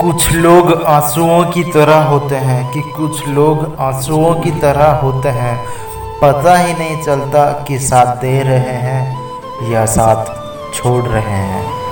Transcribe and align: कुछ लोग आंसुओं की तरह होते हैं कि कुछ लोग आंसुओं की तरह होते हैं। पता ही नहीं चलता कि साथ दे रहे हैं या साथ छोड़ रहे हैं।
कुछ 0.00 0.32
लोग 0.32 0.82
आंसुओं 0.82 1.44
की 1.44 1.64
तरह 1.64 2.02
होते 2.02 2.36
हैं 2.36 2.72
कि 2.72 2.80
कुछ 2.80 3.28
लोग 3.28 3.76
आंसुओं 3.80 4.34
की 4.34 4.50
तरह 4.50 4.90
होते 4.92 5.28
हैं। 5.28 5.64
पता 6.22 6.56
ही 6.56 6.72
नहीं 6.72 7.02
चलता 7.02 7.64
कि 7.68 7.78
साथ 7.78 8.16
दे 8.16 8.42
रहे 8.42 8.76
हैं 8.78 9.18
या 9.70 9.86
साथ 9.86 10.24
छोड़ 10.74 11.04
रहे 11.04 11.22
हैं। 11.22 11.83